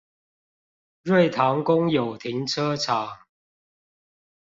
[1.03, 3.19] 瑞塘公有停車場